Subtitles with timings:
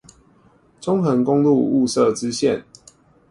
[0.79, 2.63] 中橫公路霧社支線